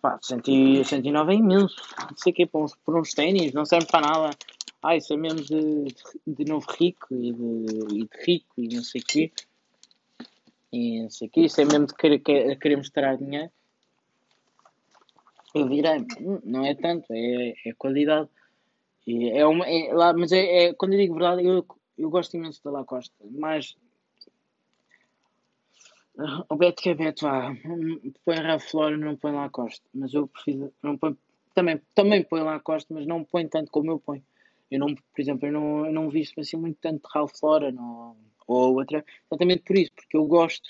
Pá, 0.00 0.18
109 0.22 1.32
é 1.32 1.36
imenso. 1.36 1.76
Não 2.10 2.16
sei 2.16 2.32
o 2.32 2.34
que, 2.34 2.46
por 2.46 2.98
uns 2.98 3.12
ténis, 3.12 3.52
não 3.52 3.66
serve 3.66 3.86
para 3.86 4.06
nada 4.06 4.30
ah, 4.86 4.96
isso 4.96 5.12
é 5.12 5.16
mesmo 5.16 5.40
de, 5.40 5.94
de, 6.26 6.44
novo 6.44 6.66
rico 6.78 7.12
e 7.12 7.32
de, 7.32 7.96
e 7.96 8.04
de, 8.04 8.24
rico 8.24 8.54
e 8.56 8.68
não 8.74 8.84
sei 8.84 9.00
o 9.00 9.04
quê. 9.04 9.32
E 10.72 11.02
não 11.02 11.10
sei 11.10 11.26
o 11.26 11.30
quê. 11.30 11.40
Isso 11.40 11.60
é 11.60 11.64
mesmo 11.64 11.86
de 11.86 11.94
querer, 11.94 12.20
querer 12.20 12.76
mostrar 12.76 13.16
dinheiro. 13.16 13.50
Eu 15.54 15.68
virei, 15.68 16.06
hum, 16.20 16.40
não 16.44 16.64
é 16.64 16.74
tanto, 16.74 17.06
é, 17.10 17.54
é 17.64 17.72
qualidade. 17.76 18.28
E 19.06 19.30
é 19.30 19.44
uma, 19.44 19.66
é, 19.66 19.92
lá, 19.92 20.12
mas 20.12 20.30
é, 20.30 20.66
é, 20.66 20.74
quando 20.74 20.92
eu 20.92 21.00
digo 21.00 21.14
verdade, 21.14 21.44
eu, 21.44 21.66
eu 21.98 22.08
gosto 22.08 22.36
imenso 22.36 22.62
da 22.62 22.70
Lacoste. 22.70 23.14
Mas 23.30 23.76
o 26.48 26.56
Beto 26.56 26.82
que 26.82 26.90
é 26.90 26.94
Beto, 26.94 27.24
vá, 27.24 27.54
põe 28.24 28.36
Ralph 28.36 28.72
Lauren, 28.72 28.98
não 28.98 29.16
põe 29.16 29.32
Lacoste. 29.32 29.82
Mas 29.92 30.14
eu 30.14 30.28
prefiro, 30.28 30.72
não 30.82 30.96
põe, 30.96 31.16
também, 31.54 31.80
também 31.94 32.22
põe 32.22 32.40
Lacoste, 32.42 32.92
mas 32.92 33.06
não 33.06 33.24
põe 33.24 33.48
tanto 33.48 33.72
como 33.72 33.90
eu 33.90 33.98
ponho. 33.98 34.22
Eu 34.70 34.80
não, 34.80 34.94
por 34.94 35.20
exemplo, 35.20 35.48
eu 35.48 35.52
não, 35.52 35.86
eu 35.86 35.92
não 35.92 36.10
visto 36.10 36.40
assim 36.40 36.56
muito 36.56 36.78
tanto 36.80 37.08
Ralph 37.12 37.32
Lauren 37.42 37.76
ou, 37.78 38.16
ou 38.46 38.74
outra, 38.76 39.04
exatamente 39.30 39.62
por 39.62 39.76
isso, 39.76 39.92
porque 39.94 40.16
eu 40.16 40.26
gosto 40.26 40.68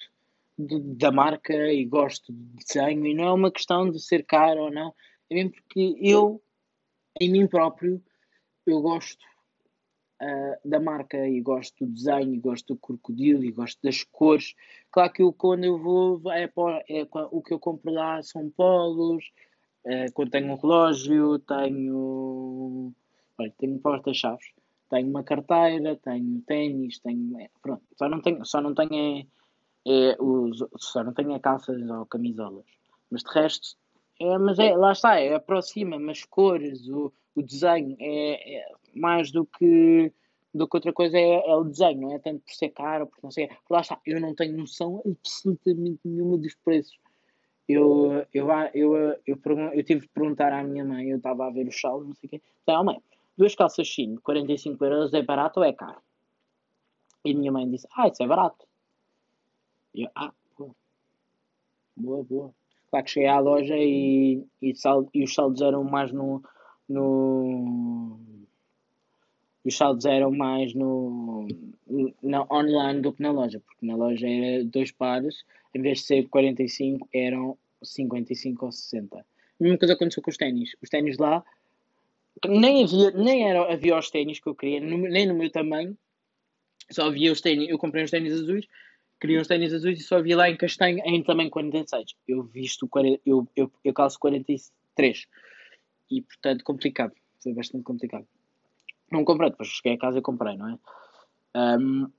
de, 0.58 0.80
da 0.80 1.10
marca 1.10 1.54
e 1.72 1.84
gosto 1.84 2.32
de 2.32 2.64
desenho 2.64 3.06
e 3.06 3.14
não 3.14 3.24
é 3.24 3.32
uma 3.32 3.50
questão 3.50 3.90
de 3.90 4.00
ser 4.00 4.24
caro 4.24 4.64
ou 4.64 4.70
não, 4.70 4.94
é 5.30 5.34
mesmo 5.34 5.52
porque 5.52 5.96
eu, 6.00 6.42
em 7.20 7.30
mim 7.30 7.46
próprio, 7.46 8.02
eu 8.66 8.80
gosto 8.80 9.24
uh, 10.22 10.68
da 10.68 10.80
marca 10.80 11.26
e 11.26 11.40
gosto 11.40 11.86
do 11.86 11.92
desenho 11.92 12.34
e 12.34 12.38
gosto 12.38 12.74
do 12.74 12.80
crocodilo 12.80 13.44
e 13.44 13.50
gosto 13.50 13.78
das 13.82 14.02
cores. 14.04 14.54
Claro 14.90 15.12
que 15.12 15.22
eu, 15.22 15.32
quando 15.32 15.64
eu 15.64 15.78
vou, 15.78 16.20
é, 16.32 16.44
é, 16.44 17.06
o 17.30 17.42
que 17.42 17.52
eu 17.52 17.58
compro 17.58 17.92
lá 17.92 18.22
são 18.22 18.50
polos, 18.50 19.30
uh, 19.84 20.12
quando 20.14 20.30
tenho 20.30 20.52
um 20.52 20.56
relógio, 20.56 21.38
tenho 21.40 22.94
Olha, 23.38 23.52
tenho 23.58 23.78
porta-chaves, 23.78 24.46
tenho 24.90 25.08
uma 25.08 25.22
carteira, 25.22 25.96
tenho 25.96 26.40
ténis, 26.46 26.98
tenho. 27.00 27.38
É, 27.40 27.48
pronto, 27.62 27.82
só 27.96 28.08
não 28.08 28.20
tenho, 28.20 28.44
só 28.44 28.60
não 28.60 28.74
tenho 28.74 28.94
é, 28.94 29.26
é, 29.86 30.16
os, 30.20 30.64
só 30.78 31.04
não 31.04 31.12
tenho 31.12 31.38
calças 31.40 31.80
ou 31.90 32.06
camisolas. 32.06 32.64
Mas 33.10 33.22
de 33.22 33.30
resto, 33.32 33.76
É, 34.18 34.38
mas 34.38 34.58
é, 34.58 34.74
lá 34.74 34.92
está, 34.92 35.20
é 35.20 35.34
aproxima-me 35.34 36.10
as 36.10 36.24
cores, 36.24 36.88
o, 36.88 37.12
o 37.34 37.42
desenho, 37.42 37.96
é, 38.00 38.58
é 38.58 38.72
mais 38.94 39.30
do 39.30 39.44
que, 39.44 40.10
do 40.54 40.66
que 40.66 40.76
outra 40.76 40.92
coisa 40.92 41.18
é, 41.18 41.46
é, 41.46 41.54
o 41.54 41.64
desenho, 41.64 42.00
não 42.00 42.12
é 42.14 42.18
tanto 42.18 42.40
por 42.40 42.54
ser 42.54 42.70
caro, 42.70 43.06
por 43.06 43.18
não 43.22 43.30
sei. 43.30 43.50
Lá 43.68 43.80
está, 43.80 44.00
eu 44.06 44.20
não 44.20 44.34
tenho 44.34 44.56
noção 44.56 45.02
absolutamente 45.04 46.00
nenhuma 46.04 46.38
dos 46.38 46.54
preços. 46.64 46.98
Eu, 47.68 48.24
eu, 48.32 48.48
eu, 48.74 48.94
eu, 48.94 49.20
eu, 49.26 49.38
eu 49.74 49.84
tive 49.84 50.02
de 50.02 50.08
perguntar 50.08 50.52
à 50.52 50.62
minha 50.62 50.84
mãe, 50.84 51.10
eu 51.10 51.18
estava 51.18 51.46
a 51.46 51.50
ver 51.50 51.66
o 51.68 51.72
saldo, 51.72 52.06
não 52.06 52.14
sei 52.14 52.28
o 52.28 52.30
quê. 52.30 52.42
Então, 52.62 52.84
mãe, 52.84 52.98
duas 53.36 53.54
calças 53.54 53.86
chino, 53.86 54.20
45 54.20 54.84
euros, 54.84 55.14
é 55.14 55.22
barato 55.22 55.60
ou 55.60 55.66
é 55.66 55.72
caro? 55.72 56.00
E 57.24 57.34
minha 57.34 57.52
mãe 57.52 57.68
disse, 57.68 57.86
ah, 57.96 58.08
isso 58.08 58.22
é 58.22 58.26
barato. 58.26 58.66
E 59.94 60.04
eu, 60.04 60.10
ah, 60.14 60.32
boa, 60.56 60.74
boa, 61.96 62.24
boa. 62.24 62.54
Claro 62.90 63.04
que 63.04 63.10
cheguei 63.10 63.28
à 63.28 63.38
loja 63.38 63.76
e, 63.76 64.44
e, 64.62 64.72
e 65.14 65.24
os 65.24 65.34
saldos 65.34 65.60
eram 65.60 65.82
mais 65.84 66.12
no, 66.12 66.42
no 66.88 68.18
os 69.64 69.76
saldos 69.76 70.04
eram 70.04 70.30
mais 70.30 70.72
no, 70.74 71.48
no 72.22 72.46
online 72.52 73.00
do 73.00 73.12
que 73.12 73.20
na 73.20 73.32
loja, 73.32 73.58
porque 73.58 73.84
na 73.84 73.96
loja 73.96 74.28
era 74.28 74.64
dois 74.64 74.92
pares, 74.92 75.44
em 75.74 75.82
vez 75.82 75.98
de 75.98 76.04
ser 76.04 76.28
45, 76.28 77.08
eram 77.12 77.58
55 77.82 78.64
ou 78.64 78.70
60. 78.70 79.18
A 79.18 79.24
mesma 79.58 79.76
coisa 79.76 79.94
aconteceu 79.94 80.22
com 80.22 80.30
os 80.30 80.36
ténis. 80.36 80.76
Os 80.80 80.88
ténis 80.88 81.18
lá 81.18 81.44
nem 82.44 82.84
havia, 82.84 83.10
nem 83.12 83.48
era, 83.48 83.72
havia 83.72 83.98
os 83.98 84.10
ténis 84.10 84.40
que 84.40 84.48
eu 84.48 84.54
queria, 84.54 84.80
nem 84.80 85.26
no 85.26 85.34
meu 85.34 85.50
tamanho, 85.50 85.96
só 86.90 87.06
havia 87.06 87.32
os 87.32 87.40
ténis. 87.40 87.68
Eu 87.68 87.78
comprei 87.78 88.04
os 88.04 88.10
ténis 88.10 88.32
azuis, 88.32 88.66
queria 89.20 89.40
os 89.40 89.48
ténis 89.48 89.72
azuis 89.72 90.00
e 90.00 90.02
só 90.02 90.18
havia 90.18 90.36
lá 90.36 90.50
em 90.50 90.56
castanho 90.56 90.98
em 91.04 91.22
tamanho 91.22 91.50
46. 91.50 92.14
Eu 92.28 92.42
visto, 92.44 92.88
eu, 93.24 93.48
eu, 93.56 93.72
eu 93.84 93.94
calço 93.94 94.18
43 94.18 95.26
e 96.10 96.22
portanto 96.22 96.64
complicado, 96.64 97.12
foi 97.42 97.54
bastante 97.54 97.84
complicado. 97.84 98.26
Não 99.10 99.24
comprei, 99.24 99.50
depois 99.50 99.68
cheguei 99.68 99.94
a 99.94 99.98
casa 99.98 100.18
e 100.18 100.22
comprei, 100.22 100.56
não 100.56 100.68
é? 100.68 100.78
Um, 101.78 102.10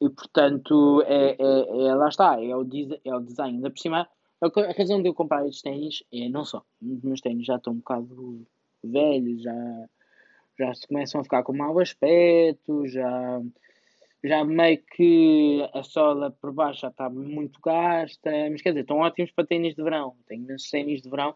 e 0.00 0.10
portanto, 0.10 1.02
é, 1.06 1.36
é, 1.38 1.86
é, 1.86 1.94
lá 1.94 2.08
está, 2.08 2.42
é 2.42 2.56
o, 2.56 2.66
é 3.04 3.14
o 3.14 3.20
design. 3.20 3.56
Ainda 3.56 3.70
por 3.70 3.78
cima, 3.78 4.08
a 4.40 4.72
razão 4.76 5.00
de 5.00 5.08
eu 5.08 5.14
comprar 5.14 5.46
estes 5.46 5.62
ténis 5.62 6.02
é 6.12 6.28
não 6.28 6.44
só, 6.44 6.64
os 6.80 7.02
meus 7.02 7.20
ténis 7.20 7.46
já 7.46 7.56
estão 7.56 7.74
um 7.74 7.76
bocado 7.76 8.44
velhos, 8.84 9.42
já, 9.42 9.88
já 10.58 10.74
se 10.74 10.86
começam 10.86 11.20
a 11.20 11.24
ficar 11.24 11.42
com 11.42 11.52
mau 11.52 11.78
aspecto, 11.78 12.86
já, 12.86 13.40
já 14.24 14.44
meio 14.44 14.82
que 14.94 15.68
a 15.72 15.82
sola 15.82 16.30
por 16.30 16.52
baixo 16.52 16.82
já 16.82 16.88
está 16.88 17.10
muito 17.10 17.60
gasta, 17.60 18.30
mas 18.50 18.62
quer 18.62 18.70
dizer, 18.70 18.82
estão 18.82 18.98
ótimos 18.98 19.30
para 19.32 19.46
ténis 19.46 19.74
de 19.74 19.82
verão. 19.82 20.16
Tenho 20.26 20.46
ténis 20.70 21.02
de 21.02 21.10
verão, 21.10 21.34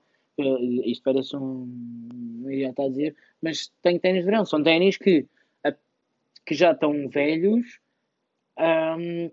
isto 0.84 1.02
parece 1.02 1.36
um 1.36 2.44
idiota 2.48 2.84
a 2.84 2.88
dizer, 2.88 3.16
mas 3.42 3.72
tenho 3.82 4.00
ténis 4.00 4.20
de 4.20 4.30
verão, 4.30 4.44
são 4.44 4.62
ténis 4.62 4.96
que, 4.96 5.26
que 6.44 6.54
já 6.54 6.72
estão 6.72 7.08
velhos, 7.08 7.80
um, 8.58 9.30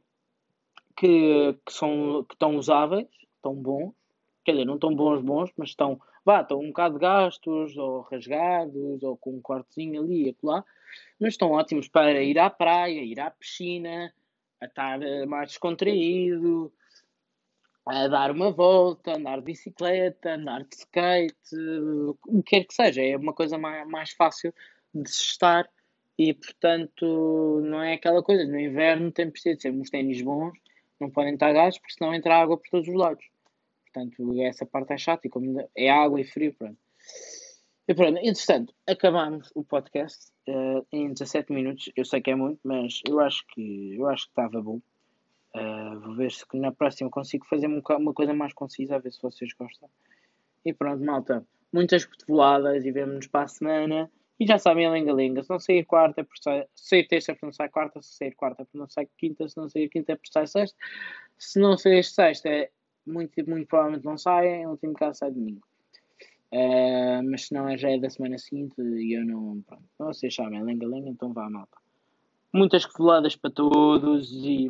que, 0.97 1.55
que, 1.65 1.73
são, 1.73 2.23
que 2.27 2.35
estão 2.35 2.55
usáveis, 2.55 3.07
estão 3.35 3.53
bons, 3.53 3.93
quer 4.43 4.53
dizer, 4.53 4.65
não 4.65 4.75
estão 4.75 4.95
bons 4.95 5.21
bons, 5.21 5.51
mas 5.57 5.69
estão 5.69 5.99
vá, 6.25 6.41
estão 6.41 6.59
um 6.59 6.67
bocado 6.67 6.97
gastos, 6.99 7.77
ou 7.77 8.01
rasgados, 8.01 9.03
ou 9.03 9.17
com 9.17 9.31
um 9.31 9.41
cortezinho 9.41 10.01
ali 10.01 10.27
e 10.27 10.29
acolá, 10.29 10.63
mas 11.19 11.33
estão 11.33 11.51
ótimos 11.51 11.87
para 11.87 12.21
ir 12.23 12.39
à 12.39 12.49
praia, 12.49 13.01
ir 13.01 13.19
à 13.19 13.31
piscina, 13.31 14.13
a 14.61 14.65
estar 14.65 15.01
eh, 15.01 15.25
mais 15.25 15.49
descontraído, 15.49 16.71
a 17.85 18.07
dar 18.07 18.31
uma 18.31 18.51
volta, 18.51 19.17
andar 19.17 19.39
de 19.39 19.45
bicicleta, 19.45 20.35
andar 20.35 20.63
de 20.63 20.75
skate, 20.75 21.55
o 22.27 22.41
que 22.43 22.57
quer 22.57 22.63
que 22.63 22.73
seja, 22.73 23.01
é 23.01 23.17
uma 23.17 23.33
coisa 23.33 23.57
mais, 23.57 23.87
mais 23.87 24.11
fácil 24.11 24.53
de 24.93 25.09
se 25.09 25.23
estar 25.23 25.69
e 26.17 26.33
portanto 26.33 27.61
não 27.63 27.81
é 27.81 27.93
aquela 27.95 28.23
coisa, 28.23 28.45
no 28.45 28.59
inverno 28.59 29.11
tem 29.11 29.29
preciso 29.29 29.61
ser 29.61 29.71
uns 29.71 29.89
ténis 29.89 30.21
bons, 30.21 30.57
não 30.99 31.09
podem 31.09 31.33
estar 31.33 31.51
gastos 31.51 31.79
porque 31.79 31.95
senão 31.95 32.13
entra 32.13 32.35
água 32.37 32.57
por 32.57 32.69
todos 32.69 32.87
os 32.87 32.95
lados. 32.95 33.32
Portanto, 33.93 34.41
essa 34.41 34.65
parte 34.65 34.93
é 34.93 34.97
chata 34.97 35.27
e 35.27 35.29
como 35.29 35.69
é 35.75 35.89
água 35.89 36.19
e 36.19 36.23
frio, 36.23 36.53
pronto. 36.53 36.77
E 37.87 37.93
pronto, 37.93 38.17
entretanto, 38.17 38.73
acabamos 38.87 39.51
o 39.53 39.63
podcast 39.63 40.31
uh, 40.47 40.85
em 40.91 41.09
17 41.13 41.51
minutos. 41.53 41.91
Eu 41.95 42.05
sei 42.05 42.21
que 42.21 42.31
é 42.31 42.35
muito, 42.35 42.59
mas 42.63 43.01
eu 43.07 43.19
acho 43.19 43.45
que 43.47 43.95
eu 43.95 44.07
acho 44.07 44.25
que 44.25 44.31
estava 44.31 44.61
bom. 44.61 44.81
Uh, 45.55 45.99
vou 45.99 46.15
ver 46.15 46.31
se 46.31 46.45
na 46.55 46.71
próxima 46.71 47.09
consigo 47.09 47.45
fazer 47.45 47.67
uma 47.67 48.13
coisa 48.13 48.33
mais 48.33 48.53
concisa, 48.53 48.95
a 48.95 48.99
ver 48.99 49.11
se 49.11 49.21
vocês 49.21 49.53
gostam. 49.53 49.89
E 50.65 50.73
pronto, 50.73 51.03
malta. 51.03 51.45
Muitas 51.71 52.05
cotoveladas 52.05 52.85
e 52.85 52.91
vemos-nos 52.91 53.27
para 53.27 53.43
a 53.43 53.47
semana. 53.47 54.11
E 54.39 54.47
já 54.47 54.57
sabem 54.57 54.85
a 54.85 54.91
lenga-lenga. 54.91 55.43
Se 55.43 55.49
não 55.49 55.59
sair 55.59 55.85
quarta, 55.85 56.23
por 56.23 56.37
sai, 56.41 56.65
sair 56.73 57.07
terça, 57.07 57.35
por 57.35 57.45
não 57.47 57.53
sai 57.53 57.69
quarta. 57.69 58.01
Se 58.01 58.15
sair 58.15 58.33
quarta, 58.33 58.65
por 58.65 58.77
não 58.77 58.89
sai 58.89 59.07
quinta. 59.17 59.47
Se 59.47 59.57
não 59.57 59.69
sair 59.69 59.89
quinta, 59.89 60.15
por 60.15 60.27
sai 60.31 60.47
sexta. 60.47 60.77
Se 61.37 61.59
não 61.59 61.77
sair 61.77 62.03
sexta, 62.03 62.49
muito, 63.05 63.49
muito 63.49 63.67
provavelmente 63.67 64.05
não 64.05 64.17
saem, 64.17 64.65
o 64.65 64.71
último 64.71 64.93
caso 64.93 65.19
sai 65.19 65.31
domingo. 65.31 65.65
Uh, 66.53 67.23
mas 67.31 67.47
se 67.47 67.53
não 67.53 67.67
é 67.67 67.75
já 67.75 67.89
é 67.89 67.97
da 67.97 68.09
semana 68.09 68.37
seguinte 68.37 68.79
e 68.79 69.17
eu 69.17 69.25
não. 69.25 69.61
Pronto, 69.63 69.83
vocês 69.97 70.35
sabem, 70.35 70.63
lenga-lenga, 70.63 71.09
então 71.09 71.33
vá, 71.33 71.49
malta. 71.49 71.77
Muitas 72.53 72.85
coladas 72.85 73.35
para 73.35 73.49
todos 73.49 74.31
e. 74.31 74.69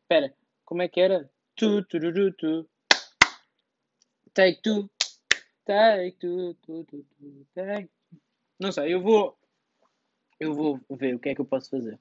Espera, 0.00 0.32
como 0.64 0.82
é 0.82 0.88
que 0.88 1.00
era? 1.00 1.28
Tu, 1.56 1.82
tururu, 1.86 2.32
tu. 2.34 2.68
Take 4.32 4.62
two. 4.62 4.88
Take 5.64 6.18
two, 6.20 6.54
tu, 6.62 6.84
tu, 6.84 7.04
tu, 7.18 7.46
take. 7.54 7.90
Não 8.60 8.70
sei, 8.70 8.94
eu 8.94 9.02
vou. 9.02 9.36
Eu 10.38 10.54
vou 10.54 10.80
ver 10.90 11.16
o 11.16 11.18
que 11.18 11.30
é 11.30 11.34
que 11.34 11.40
eu 11.40 11.46
posso 11.46 11.70
fazer. 11.70 11.98